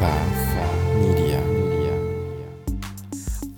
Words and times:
Path 0.00 0.96
Media. 0.96 1.59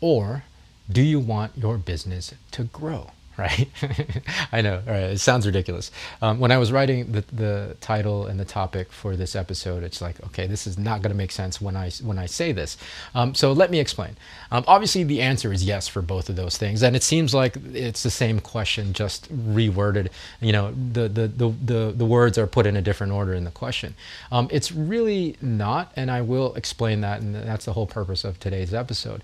or 0.00 0.44
do 0.90 1.02
you 1.02 1.20
want 1.20 1.52
your 1.56 1.76
business 1.76 2.32
to 2.52 2.64
grow? 2.64 3.10
Right? 3.38 3.68
I 4.52 4.62
know, 4.62 4.82
right, 4.84 5.04
it 5.04 5.20
sounds 5.20 5.46
ridiculous. 5.46 5.92
Um, 6.20 6.40
when 6.40 6.50
I 6.50 6.58
was 6.58 6.72
writing 6.72 7.12
the, 7.12 7.24
the 7.32 7.76
title 7.80 8.26
and 8.26 8.40
the 8.40 8.44
topic 8.44 8.92
for 8.92 9.14
this 9.14 9.36
episode, 9.36 9.84
it's 9.84 10.00
like, 10.00 10.20
okay, 10.26 10.48
this 10.48 10.66
is 10.66 10.76
not 10.76 11.02
going 11.02 11.12
to 11.12 11.16
make 11.16 11.30
sense 11.30 11.60
when 11.60 11.76
I, 11.76 11.90
when 12.02 12.18
I 12.18 12.26
say 12.26 12.50
this. 12.50 12.76
Um, 13.14 13.36
so 13.36 13.52
let 13.52 13.70
me 13.70 13.78
explain. 13.78 14.16
Um, 14.50 14.64
obviously, 14.66 15.04
the 15.04 15.22
answer 15.22 15.52
is 15.52 15.62
yes 15.62 15.86
for 15.86 16.02
both 16.02 16.28
of 16.28 16.34
those 16.34 16.56
things. 16.56 16.82
And 16.82 16.96
it 16.96 17.04
seems 17.04 17.32
like 17.32 17.56
it's 17.72 18.02
the 18.02 18.10
same 18.10 18.40
question, 18.40 18.92
just 18.92 19.32
reworded. 19.32 20.08
You 20.40 20.52
know, 20.52 20.72
the, 20.72 21.08
the, 21.08 21.28
the, 21.28 21.54
the, 21.64 21.92
the 21.96 22.06
words 22.06 22.38
are 22.38 22.48
put 22.48 22.66
in 22.66 22.76
a 22.76 22.82
different 22.82 23.12
order 23.12 23.34
in 23.34 23.44
the 23.44 23.52
question. 23.52 23.94
Um, 24.32 24.48
it's 24.50 24.72
really 24.72 25.36
not, 25.40 25.92
and 25.94 26.10
I 26.10 26.22
will 26.22 26.54
explain 26.54 27.02
that, 27.02 27.20
and 27.20 27.36
that's 27.36 27.66
the 27.66 27.74
whole 27.74 27.86
purpose 27.86 28.24
of 28.24 28.40
today's 28.40 28.74
episode. 28.74 29.22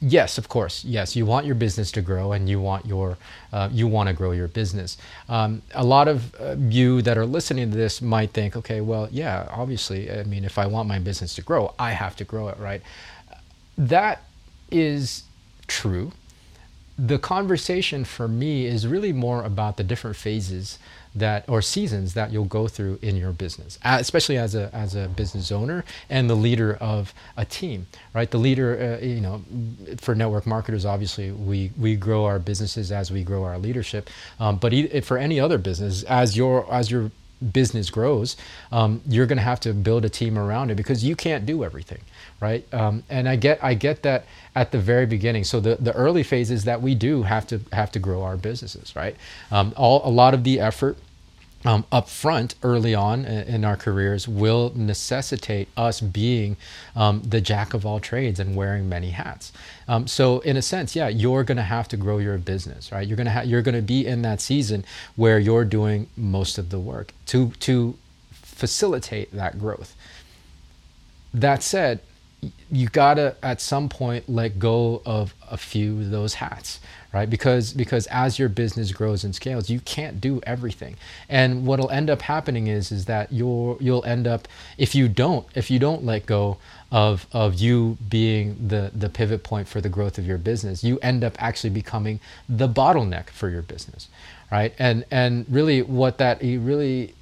Yes 0.00 0.38
of 0.38 0.48
course. 0.48 0.84
Yes 0.84 1.16
you 1.16 1.24
want 1.26 1.46
your 1.46 1.54
business 1.54 1.90
to 1.92 2.02
grow 2.02 2.32
and 2.32 2.48
you 2.48 2.60
want 2.60 2.86
your 2.86 3.16
uh, 3.52 3.68
you 3.72 3.86
want 3.86 4.08
to 4.08 4.12
grow 4.12 4.32
your 4.32 4.48
business. 4.48 4.96
Um, 5.28 5.62
a 5.74 5.84
lot 5.84 6.08
of 6.08 6.34
uh, 6.40 6.56
you 6.58 7.02
that 7.02 7.16
are 7.16 7.26
listening 7.26 7.70
to 7.70 7.76
this 7.76 8.02
might 8.02 8.30
think 8.32 8.56
okay 8.56 8.80
well 8.80 9.08
yeah 9.10 9.48
obviously 9.50 10.10
i 10.10 10.22
mean 10.24 10.44
if 10.44 10.58
i 10.58 10.66
want 10.66 10.88
my 10.88 10.98
business 10.98 11.34
to 11.36 11.42
grow 11.42 11.74
i 11.78 11.92
have 11.92 12.16
to 12.16 12.24
grow 12.24 12.48
it 12.48 12.58
right? 12.58 12.82
That 13.78 14.22
is 14.70 15.24
true 15.66 16.12
the 16.98 17.18
conversation 17.18 18.04
for 18.04 18.28
me 18.28 18.66
is 18.66 18.86
really 18.86 19.12
more 19.12 19.42
about 19.42 19.76
the 19.76 19.84
different 19.84 20.16
phases 20.16 20.78
that 21.14 21.44
or 21.48 21.62
seasons 21.62 22.14
that 22.14 22.32
you'll 22.32 22.44
go 22.44 22.66
through 22.66 22.98
in 23.00 23.16
your 23.16 23.32
business 23.32 23.78
especially 23.84 24.36
as 24.36 24.54
a 24.54 24.74
as 24.74 24.96
a 24.96 25.08
business 25.08 25.52
owner 25.52 25.84
and 26.10 26.28
the 26.28 26.34
leader 26.34 26.74
of 26.80 27.14
a 27.36 27.44
team 27.44 27.86
right? 28.14 28.30
The 28.30 28.38
leader 28.38 28.98
uh, 29.00 29.04
you 29.04 29.20
know 29.20 29.42
for 29.98 30.14
network 30.14 30.46
marketers 30.46 30.84
obviously 30.84 31.30
we 31.32 31.72
we 31.76 31.96
grow 31.96 32.24
our 32.24 32.38
businesses 32.38 32.90
as 32.92 33.10
we 33.10 33.24
grow 33.24 33.44
our 33.44 33.58
leadership. 33.58 34.08
Um, 34.40 34.56
but 34.56 34.72
for 35.04 35.18
any 35.18 35.40
other 35.40 35.58
business 35.58 36.04
as 36.04 36.36
your 36.36 36.72
as 36.72 36.90
your 36.90 37.10
business 37.52 37.90
grows 37.90 38.36
um, 38.72 39.00
you're 39.08 39.26
going 39.26 39.38
to 39.38 39.44
have 39.44 39.60
to 39.60 39.72
build 39.72 40.04
a 40.04 40.08
team 40.08 40.38
around 40.38 40.70
it 40.70 40.74
because 40.76 41.04
you 41.04 41.16
can't 41.16 41.46
do 41.46 41.64
everything 41.64 42.00
right? 42.40 42.72
Um, 42.74 43.02
and 43.08 43.28
i 43.28 43.36
get 43.36 43.62
i 43.62 43.74
get 43.74 44.02
that 44.02 44.26
at 44.54 44.70
the 44.72 44.78
very 44.78 45.06
beginning. 45.06 45.44
So 45.44 45.60
the, 45.60 45.76
the 45.76 45.92
early 45.92 46.22
phases 46.22 46.64
that 46.64 46.80
we 46.80 46.94
do 46.94 47.22
have 47.24 47.46
to 47.48 47.60
have 47.72 47.90
to 47.92 47.98
grow 47.98 48.22
our 48.22 48.36
businesses 48.36 48.94
right? 48.96 49.16
Um, 49.50 49.72
all 49.76 50.02
a 50.04 50.10
lot 50.10 50.34
of 50.34 50.44
the 50.44 50.60
effort 50.60 50.98
um, 51.64 51.84
up 51.90 52.08
front 52.08 52.54
early 52.62 52.94
on 52.94 53.24
in 53.24 53.64
our 53.64 53.76
careers 53.76 54.28
will 54.28 54.72
necessitate 54.74 55.68
us 55.76 56.00
being 56.00 56.56
um, 56.94 57.22
the 57.22 57.40
jack 57.40 57.74
of 57.74 57.86
all 57.86 58.00
trades 58.00 58.38
and 58.38 58.54
wearing 58.54 58.88
many 58.88 59.10
hats. 59.10 59.52
Um, 59.88 60.06
so 60.06 60.40
in 60.40 60.56
a 60.56 60.62
sense, 60.62 60.94
yeah, 60.94 61.08
you're 61.08 61.44
going 61.44 61.56
to 61.56 61.62
have 61.62 61.88
to 61.88 61.96
grow 61.96 62.18
your 62.18 62.38
business, 62.38 62.92
right? 62.92 63.06
You're 63.06 63.16
going 63.16 63.26
to 63.26 63.32
ha- 63.32 63.42
you're 63.42 63.62
going 63.62 63.74
to 63.74 63.82
be 63.82 64.06
in 64.06 64.22
that 64.22 64.40
season 64.40 64.84
where 65.16 65.38
you're 65.38 65.64
doing 65.64 66.08
most 66.16 66.58
of 66.58 66.70
the 66.70 66.78
work 66.78 67.12
to 67.26 67.50
to 67.60 67.96
facilitate 68.32 69.32
that 69.32 69.58
growth. 69.58 69.96
That 71.32 71.62
said, 71.62 72.00
you 72.70 72.88
gotta 72.88 73.36
at 73.42 73.60
some 73.60 73.88
point 73.88 74.28
let 74.28 74.58
go 74.58 75.02
of 75.04 75.34
a 75.50 75.56
few 75.56 76.00
of 76.00 76.10
those 76.10 76.34
hats 76.34 76.80
right? 77.12 77.30
Because 77.30 77.72
because 77.72 78.08
as 78.08 78.40
your 78.40 78.48
business 78.48 78.90
grows 78.90 79.22
and 79.22 79.34
scales 79.34 79.70
you 79.70 79.78
can't 79.80 80.20
do 80.20 80.40
everything. 80.44 80.96
And 81.28 81.64
what'll 81.64 81.90
end 81.90 82.10
up 82.10 82.22
happening 82.22 82.66
is 82.66 82.90
is 82.90 83.04
that 83.04 83.32
you'll 83.32 83.78
you'll 83.80 84.04
end 84.04 84.26
up 84.26 84.48
if 84.76 84.94
you 84.96 85.08
don't 85.08 85.46
if 85.54 85.70
you 85.70 85.78
don't 85.78 86.04
let 86.04 86.26
go 86.26 86.58
of 86.90 87.26
of 87.32 87.54
you 87.54 87.96
being 88.08 88.56
the 88.68 88.90
the 88.92 89.08
pivot 89.08 89.44
point 89.44 89.68
for 89.68 89.80
the 89.80 89.88
growth 89.88 90.18
of 90.18 90.26
your 90.26 90.38
business 90.38 90.82
you 90.82 90.98
end 91.00 91.22
up 91.22 91.34
actually 91.38 91.70
becoming 91.70 92.18
the 92.48 92.68
bottleneck 92.68 93.30
for 93.30 93.48
your 93.48 93.62
business 93.62 94.08
right? 94.54 94.74
And 94.78 95.04
and 95.10 95.46
really 95.48 95.82
what 95.82 96.18
that 96.18 96.40
really 96.40 97.14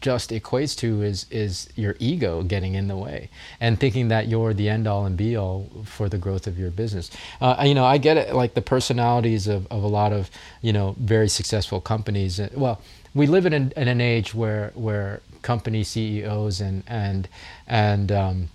just 0.00 0.30
equates 0.30 0.76
to 0.78 1.02
is 1.02 1.26
is 1.30 1.68
your 1.76 1.96
ego 1.98 2.42
getting 2.42 2.74
in 2.74 2.88
the 2.88 2.96
way 2.96 3.28
and 3.60 3.78
thinking 3.78 4.08
that 4.08 4.28
you're 4.28 4.54
the 4.54 4.68
end 4.68 4.86
all 4.86 5.04
and 5.04 5.16
be 5.16 5.36
all 5.36 5.70
for 5.84 6.08
the 6.08 6.18
growth 6.18 6.46
of 6.46 6.58
your 6.58 6.70
business. 6.70 7.10
Uh, 7.40 7.64
you 7.66 7.74
know, 7.74 7.84
I 7.84 7.98
get 7.98 8.16
it. 8.16 8.34
Like 8.34 8.54
the 8.54 8.62
personalities 8.62 9.46
of, 9.46 9.66
of 9.70 9.82
a 9.82 9.88
lot 9.88 10.12
of 10.12 10.30
you 10.62 10.72
know 10.72 10.94
very 10.98 11.28
successful 11.28 11.80
companies. 11.80 12.38
Uh, 12.40 12.48
well, 12.54 12.80
we 13.14 13.26
live 13.26 13.46
in 13.46 13.52
an, 13.52 13.72
in 13.76 13.88
an 13.88 14.00
age 14.00 14.34
where 14.34 14.72
where 14.74 15.20
company 15.42 15.84
CEOs 15.84 16.60
and 16.60 16.82
and 16.86 17.28
and 17.66 18.12
um, 18.12 18.48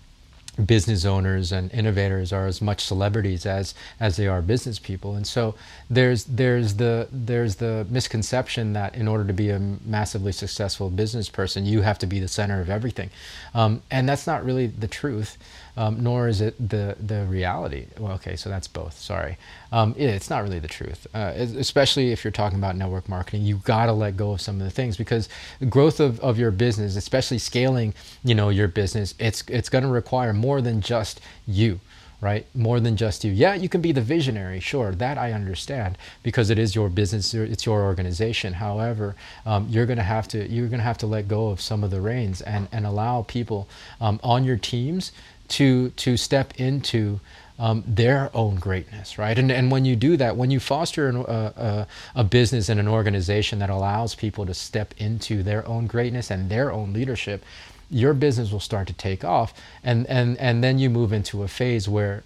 business 0.65 1.05
owners 1.05 1.51
and 1.51 1.71
innovators 1.73 2.33
are 2.33 2.47
as 2.47 2.61
much 2.61 2.83
celebrities 2.83 3.45
as 3.45 3.73
as 3.99 4.17
they 4.17 4.27
are 4.27 4.41
business 4.41 4.79
people 4.79 5.15
and 5.15 5.25
so 5.27 5.55
there's 5.89 6.25
there's 6.25 6.75
the 6.75 7.07
there's 7.11 7.55
the 7.57 7.85
misconception 7.89 8.73
that 8.73 8.95
in 8.95 9.07
order 9.07 9.23
to 9.25 9.33
be 9.33 9.49
a 9.49 9.59
massively 9.59 10.31
successful 10.31 10.89
business 10.89 11.29
person 11.29 11.65
you 11.65 11.81
have 11.81 11.99
to 11.99 12.07
be 12.07 12.19
the 12.19 12.27
center 12.27 12.61
of 12.61 12.69
everything 12.69 13.09
um, 13.53 13.81
and 13.91 14.07
that's 14.07 14.27
not 14.27 14.43
really 14.45 14.67
the 14.67 14.87
truth 14.87 15.37
um, 15.77 16.03
nor 16.03 16.27
is 16.27 16.41
it 16.41 16.55
the 16.69 16.95
the 16.99 17.25
reality. 17.25 17.85
Well, 17.97 18.13
okay, 18.13 18.35
so 18.35 18.49
that's 18.49 18.67
both. 18.67 18.97
Sorry, 18.97 19.37
um, 19.71 19.95
it, 19.97 20.05
it's 20.05 20.29
not 20.29 20.43
really 20.43 20.59
the 20.59 20.67
truth. 20.67 21.07
Uh, 21.13 21.33
especially 21.35 22.11
if 22.11 22.23
you're 22.23 22.31
talking 22.31 22.57
about 22.57 22.75
network 22.75 23.07
marketing, 23.07 23.43
you 23.43 23.57
got 23.57 23.85
to 23.85 23.93
let 23.93 24.17
go 24.17 24.31
of 24.33 24.41
some 24.41 24.55
of 24.59 24.63
the 24.65 24.71
things 24.71 24.97
because 24.97 25.29
the 25.59 25.65
growth 25.65 25.99
of, 25.99 26.19
of 26.19 26.37
your 26.37 26.51
business, 26.51 26.95
especially 26.95 27.37
scaling, 27.37 27.93
you 28.23 28.35
know, 28.35 28.49
your 28.49 28.67
business, 28.67 29.15
it's 29.19 29.43
it's 29.47 29.69
going 29.69 29.83
to 29.83 29.89
require 29.89 30.33
more 30.33 30.50
than 30.59 30.81
just 30.81 31.21
you 31.47 31.79
right? 32.21 32.45
More 32.53 32.79
than 32.79 32.95
just 32.95 33.23
you. 33.23 33.31
Yeah, 33.31 33.55
you 33.55 33.67
can 33.67 33.81
be 33.81 33.91
the 33.91 34.01
visionary, 34.01 34.59
sure, 34.59 34.91
that 34.93 35.17
I 35.17 35.33
understand 35.33 35.97
because 36.21 36.51
it 36.51 36.59
is 36.59 36.75
your 36.75 36.87
business, 36.87 37.33
it's 37.33 37.65
your 37.65 37.81
organization. 37.81 38.53
However, 38.53 39.15
um, 39.45 39.67
you're 39.69 39.87
to 39.97 40.03
have 40.03 40.27
to 40.29 40.47
you're 40.47 40.69
to 40.69 40.77
have 40.77 40.99
to 40.99 41.07
let 41.07 41.27
go 41.27 41.49
of 41.49 41.59
some 41.59 41.83
of 41.83 41.89
the 41.89 41.99
reins 41.99 42.41
and 42.41 42.67
and 42.71 42.85
allow 42.85 43.23
people 43.23 43.67
um, 43.99 44.19
on 44.23 44.43
your 44.43 44.57
teams 44.57 45.11
to 45.49 45.89
to 45.89 46.15
step 46.15 46.53
into 46.57 47.19
um, 47.57 47.83
their 47.87 48.29
own 48.35 48.55
greatness, 48.55 49.17
right? 49.17 49.37
And 49.37 49.51
and 49.51 49.71
when 49.71 49.83
you 49.83 49.95
do 49.95 50.15
that, 50.17 50.37
when 50.37 50.51
you 50.51 50.59
foster 50.59 51.09
an, 51.09 51.17
a, 51.17 51.87
a 52.15 52.23
business 52.23 52.69
and 52.69 52.79
an 52.79 52.87
organization 52.87 53.57
that 53.59 53.71
allows 53.71 54.13
people 54.13 54.45
to 54.45 54.53
step 54.53 54.93
into 54.97 55.41
their 55.41 55.67
own 55.67 55.87
greatness 55.87 56.29
and 56.29 56.49
their 56.49 56.71
own 56.71 56.93
leadership, 56.93 57.43
your 57.91 58.13
business 58.13 58.51
will 58.51 58.59
start 58.59 58.87
to 58.87 58.93
take 58.93 59.23
off, 59.23 59.53
and 59.83 60.07
and 60.07 60.37
and 60.37 60.63
then 60.63 60.79
you 60.79 60.89
move 60.89 61.13
into 61.13 61.43
a 61.43 61.47
phase 61.47 61.87
where 61.87 62.23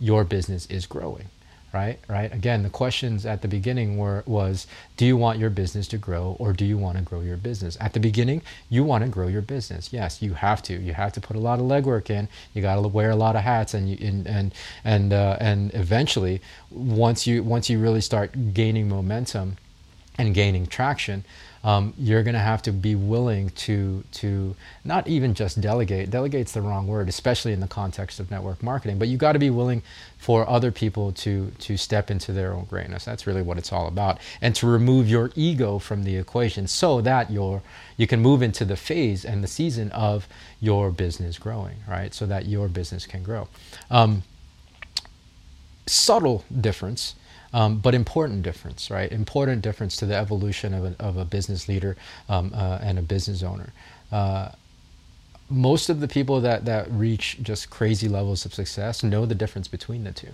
your 0.00 0.24
business 0.24 0.66
is 0.66 0.86
growing 0.86 1.28
right? 1.72 1.98
Right? 2.08 2.32
Again 2.32 2.62
the 2.62 2.70
questions 2.70 3.26
at 3.26 3.42
the 3.42 3.48
beginning 3.48 3.98
were 3.98 4.22
was 4.26 4.66
do 4.96 5.04
you 5.04 5.16
want 5.16 5.38
your 5.38 5.50
business 5.50 5.86
to 5.88 5.98
grow 5.98 6.36
or 6.38 6.52
do 6.52 6.64
you 6.64 6.78
want 6.78 6.96
to 6.98 7.04
grow 7.04 7.20
your 7.20 7.36
business? 7.36 7.76
At 7.80 7.92
the 7.92 8.00
beginning 8.00 8.42
you 8.70 8.84
want 8.84 9.04
to 9.04 9.10
grow 9.10 9.28
your 9.28 9.42
business. 9.42 9.92
Yes 9.92 10.22
you 10.22 10.34
have 10.34 10.62
to. 10.64 10.74
You 10.74 10.94
have 10.94 11.12
to 11.12 11.20
put 11.20 11.36
a 11.36 11.40
lot 11.40 11.58
of 11.58 11.66
legwork 11.66 12.10
in. 12.10 12.28
You 12.54 12.62
got 12.62 12.76
to 12.76 12.88
wear 12.88 13.10
a 13.10 13.16
lot 13.16 13.36
of 13.36 13.42
hats 13.42 13.74
and 13.74 13.88
you 13.90 13.98
and 14.06 14.26
and 14.26 14.54
and, 14.84 15.12
uh, 15.12 15.36
and 15.40 15.72
eventually 15.74 16.40
once 16.70 17.26
you 17.26 17.42
once 17.42 17.68
you 17.68 17.78
really 17.78 18.00
start 18.00 18.54
gaining 18.54 18.88
momentum 18.88 19.58
and 20.16 20.34
gaining 20.34 20.66
traction 20.66 21.24
um, 21.64 21.92
you're 21.98 22.22
going 22.22 22.34
to 22.34 22.40
have 22.40 22.62
to 22.62 22.72
be 22.72 22.94
willing 22.94 23.50
to 23.50 24.04
to 24.12 24.54
not 24.84 25.08
even 25.08 25.34
just 25.34 25.60
delegate. 25.60 26.10
Delegate's 26.10 26.52
the 26.52 26.62
wrong 26.62 26.86
word, 26.86 27.08
especially 27.08 27.52
in 27.52 27.60
the 27.60 27.66
context 27.66 28.20
of 28.20 28.30
network 28.30 28.62
marketing. 28.62 28.98
But 28.98 29.08
you 29.08 29.16
got 29.16 29.32
to 29.32 29.38
be 29.38 29.50
willing 29.50 29.82
for 30.18 30.48
other 30.48 30.70
people 30.70 31.12
to 31.12 31.50
to 31.58 31.76
step 31.76 32.10
into 32.10 32.32
their 32.32 32.52
own 32.52 32.64
greatness. 32.64 33.04
That's 33.04 33.26
really 33.26 33.42
what 33.42 33.58
it's 33.58 33.72
all 33.72 33.88
about, 33.88 34.18
and 34.40 34.54
to 34.56 34.66
remove 34.66 35.08
your 35.08 35.30
ego 35.34 35.78
from 35.78 36.04
the 36.04 36.16
equation 36.16 36.66
so 36.66 37.00
that 37.00 37.30
your 37.30 37.62
you 37.96 38.06
can 38.06 38.20
move 38.20 38.42
into 38.42 38.64
the 38.64 38.76
phase 38.76 39.24
and 39.24 39.42
the 39.42 39.48
season 39.48 39.90
of 39.92 40.28
your 40.60 40.90
business 40.90 41.38
growing, 41.38 41.76
right? 41.88 42.14
So 42.14 42.26
that 42.26 42.46
your 42.46 42.68
business 42.68 43.06
can 43.06 43.22
grow. 43.22 43.48
Um, 43.90 44.22
subtle 45.86 46.44
difference 46.60 47.14
um, 47.52 47.78
but 47.78 47.94
important 47.94 48.42
difference, 48.42 48.90
right? 48.90 49.10
Important 49.10 49.62
difference 49.62 49.96
to 49.96 50.06
the 50.06 50.14
evolution 50.14 50.74
of 50.74 50.84
a, 50.84 50.96
of 50.98 51.16
a 51.16 51.24
business 51.24 51.68
leader 51.68 51.96
um, 52.28 52.52
uh, 52.54 52.78
and 52.82 52.98
a 52.98 53.02
business 53.02 53.42
owner. 53.42 53.72
Uh, 54.12 54.50
most 55.50 55.88
of 55.88 56.00
the 56.00 56.08
people 56.08 56.40
that, 56.42 56.64
that 56.66 56.90
reach 56.90 57.38
just 57.42 57.70
crazy 57.70 58.08
levels 58.08 58.44
of 58.44 58.52
success 58.52 59.02
know 59.02 59.24
the 59.24 59.34
difference 59.34 59.68
between 59.68 60.04
the 60.04 60.12
two 60.12 60.28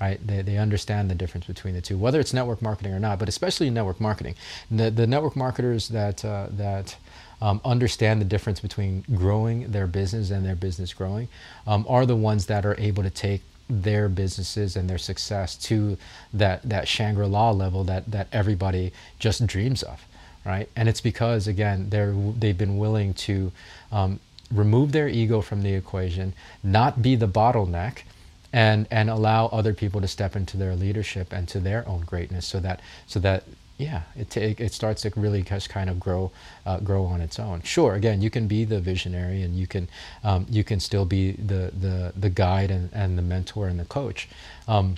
right 0.00 0.24
they, 0.26 0.42
they 0.42 0.56
understand 0.56 1.10
the 1.10 1.14
difference 1.14 1.46
between 1.46 1.74
the 1.74 1.80
two 1.80 1.98
whether 1.98 2.20
it's 2.20 2.32
network 2.32 2.62
marketing 2.62 2.92
or 2.92 3.00
not 3.00 3.18
but 3.18 3.28
especially 3.28 3.66
in 3.68 3.74
network 3.74 4.00
marketing 4.00 4.34
the, 4.70 4.90
the 4.90 5.06
network 5.06 5.36
marketers 5.36 5.88
that 5.88 6.24
uh, 6.24 6.46
that 6.50 6.96
um, 7.40 7.60
understand 7.64 8.20
the 8.20 8.24
difference 8.24 8.60
between 8.60 9.04
growing 9.16 9.72
their 9.72 9.88
business 9.88 10.30
and 10.30 10.46
their 10.46 10.54
business 10.54 10.94
growing 10.94 11.28
um, 11.66 11.84
are 11.88 12.06
the 12.06 12.16
ones 12.16 12.46
that 12.46 12.64
are 12.64 12.76
able 12.78 13.02
to 13.02 13.10
take 13.10 13.42
their 13.72 14.08
businesses 14.08 14.76
and 14.76 14.88
their 14.90 14.98
success 14.98 15.56
to 15.56 15.96
that 16.32 16.62
that 16.62 16.86
Shangri-La 16.88 17.50
level 17.50 17.84
that 17.84 18.10
that 18.10 18.28
everybody 18.32 18.92
just 19.18 19.46
dreams 19.46 19.82
of 19.82 20.06
right? 20.44 20.68
And 20.74 20.88
it's 20.88 21.00
because 21.00 21.46
again 21.46 21.88
they're 21.90 22.12
they've 22.12 22.56
been 22.56 22.76
willing 22.78 23.14
to 23.14 23.52
um, 23.90 24.20
remove 24.50 24.92
their 24.92 25.08
ego 25.08 25.40
from 25.40 25.62
the 25.62 25.72
equation 25.72 26.34
not 26.62 27.02
be 27.02 27.16
the 27.16 27.28
bottleneck 27.28 28.02
and 28.52 28.86
and 28.90 29.08
allow 29.08 29.46
other 29.46 29.72
people 29.72 30.00
to 30.00 30.08
step 30.08 30.36
into 30.36 30.56
their 30.56 30.74
leadership 30.74 31.32
and 31.32 31.48
to 31.48 31.60
their 31.60 31.88
own 31.88 32.00
greatness 32.02 32.46
so 32.46 32.60
that 32.60 32.80
so 33.06 33.18
that 33.20 33.44
yeah, 33.78 34.02
it, 34.16 34.36
it, 34.36 34.60
it 34.60 34.72
starts 34.72 35.02
to 35.02 35.12
really 35.16 35.42
just 35.42 35.68
kind 35.68 35.90
of 35.90 35.98
grow 35.98 36.30
uh, 36.66 36.78
grow 36.80 37.04
on 37.04 37.20
its 37.20 37.38
own. 37.38 37.62
Sure, 37.62 37.94
again, 37.94 38.22
you 38.22 38.30
can 38.30 38.46
be 38.46 38.64
the 38.64 38.80
visionary 38.80 39.42
and 39.42 39.56
you 39.56 39.66
can 39.66 39.88
um, 40.24 40.46
you 40.48 40.64
can 40.64 40.80
still 40.80 41.04
be 41.04 41.32
the 41.32 41.72
the 41.78 42.12
the 42.16 42.30
guide 42.30 42.70
and, 42.70 42.90
and 42.92 43.18
the 43.18 43.22
mentor 43.22 43.68
and 43.68 43.80
the 43.80 43.84
coach. 43.84 44.28
Um, 44.68 44.96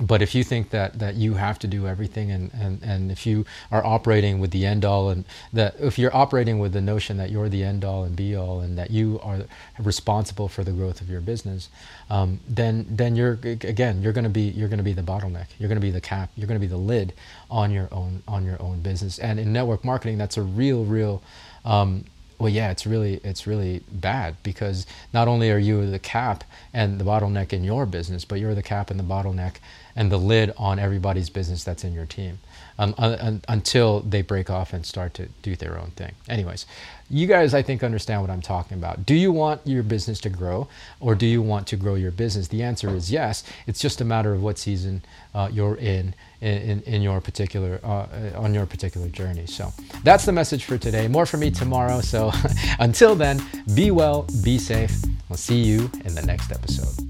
but 0.00 0.22
if 0.22 0.34
you 0.34 0.44
think 0.44 0.70
that 0.70 0.98
that 0.98 1.14
you 1.16 1.34
have 1.34 1.58
to 1.58 1.66
do 1.66 1.86
everything 1.86 2.30
and, 2.30 2.50
and, 2.54 2.82
and 2.82 3.10
if 3.10 3.26
you 3.26 3.44
are 3.70 3.84
operating 3.84 4.38
with 4.38 4.50
the 4.50 4.64
end 4.64 4.84
all 4.84 5.10
and 5.10 5.24
that 5.52 5.74
if 5.78 5.98
you're 5.98 6.14
operating 6.16 6.58
with 6.58 6.72
the 6.72 6.80
notion 6.80 7.16
that 7.16 7.30
you're 7.30 7.48
the 7.48 7.62
end 7.62 7.84
all 7.84 8.04
and 8.04 8.16
be 8.16 8.34
all 8.36 8.60
and 8.60 8.78
that 8.78 8.90
you 8.90 9.20
are 9.22 9.40
responsible 9.78 10.48
for 10.48 10.64
the 10.64 10.72
growth 10.72 11.00
of 11.00 11.10
your 11.10 11.20
business 11.20 11.68
um, 12.10 12.40
then 12.48 12.86
then 12.88 13.14
you're 13.16 13.38
again 13.42 14.02
you're 14.02 14.12
going 14.12 14.24
to 14.24 14.30
be 14.30 14.42
you're 14.42 14.68
going 14.68 14.78
to 14.78 14.84
be 14.84 14.92
the 14.92 15.02
bottleneck. 15.02 15.46
You're 15.58 15.68
going 15.68 15.80
to 15.80 15.86
be 15.86 15.90
the 15.90 16.00
cap. 16.00 16.30
You're 16.36 16.46
going 16.46 16.60
to 16.60 16.66
be 16.66 16.70
the 16.70 16.76
lid 16.76 17.12
on 17.50 17.70
your 17.70 17.88
own 17.92 18.22
on 18.26 18.44
your 18.44 18.60
own 18.60 18.80
business. 18.80 19.18
And 19.18 19.38
in 19.38 19.52
network 19.52 19.84
marketing 19.84 20.18
that's 20.18 20.36
a 20.36 20.42
real 20.42 20.84
real 20.84 21.22
um, 21.64 22.04
well 22.40 22.48
yeah 22.48 22.70
it's 22.70 22.86
really 22.86 23.20
it's 23.22 23.46
really 23.46 23.82
bad 23.92 24.34
because 24.42 24.86
not 25.12 25.28
only 25.28 25.50
are 25.52 25.58
you 25.58 25.88
the 25.88 25.98
cap 25.98 26.42
and 26.72 26.98
the 26.98 27.04
bottleneck 27.04 27.52
in 27.52 27.62
your 27.62 27.86
business 27.86 28.24
but 28.24 28.40
you're 28.40 28.54
the 28.54 28.62
cap 28.62 28.90
and 28.90 28.98
the 28.98 29.04
bottleneck 29.04 29.56
and 29.96 30.10
the 30.10 30.18
lid 30.18 30.52
on 30.56 30.78
everybody's 30.78 31.30
business 31.30 31.64
that's 31.64 31.84
in 31.84 31.92
your 31.92 32.06
team 32.06 32.38
um, 32.78 32.94
un- 32.98 33.42
until 33.48 34.00
they 34.00 34.22
break 34.22 34.48
off 34.50 34.72
and 34.72 34.86
start 34.86 35.14
to 35.14 35.26
do 35.42 35.56
their 35.56 35.78
own 35.78 35.90
thing 35.92 36.12
anyways 36.28 36.66
you 37.08 37.26
guys 37.26 37.54
i 37.54 37.62
think 37.62 37.82
understand 37.82 38.20
what 38.20 38.30
i'm 38.30 38.42
talking 38.42 38.78
about 38.78 39.04
do 39.04 39.14
you 39.14 39.32
want 39.32 39.60
your 39.64 39.82
business 39.82 40.20
to 40.20 40.30
grow 40.30 40.68
or 41.00 41.14
do 41.14 41.26
you 41.26 41.42
want 41.42 41.66
to 41.66 41.76
grow 41.76 41.94
your 41.94 42.10
business 42.12 42.48
the 42.48 42.62
answer 42.62 42.90
is 42.90 43.10
yes 43.10 43.42
it's 43.66 43.80
just 43.80 44.00
a 44.00 44.04
matter 44.04 44.32
of 44.32 44.42
what 44.42 44.58
season 44.58 45.02
uh, 45.34 45.48
you're 45.52 45.76
in 45.76 46.14
in, 46.40 46.82
in 46.82 47.02
your 47.02 47.20
particular 47.20 47.80
uh, 47.84 48.06
on 48.36 48.54
your 48.54 48.66
particular 48.66 49.08
journey. 49.08 49.46
So 49.46 49.72
that's 50.02 50.24
the 50.24 50.32
message 50.32 50.64
for 50.64 50.78
today. 50.78 51.08
More 51.08 51.26
for 51.26 51.36
me 51.36 51.50
tomorrow. 51.50 52.00
So 52.00 52.32
until 52.78 53.14
then, 53.14 53.42
be 53.74 53.90
well, 53.90 54.26
be 54.42 54.58
safe. 54.58 54.96
We'll 55.28 55.36
see 55.36 55.60
you 55.60 55.90
in 56.04 56.14
the 56.14 56.22
next 56.22 56.50
episode. 56.50 57.09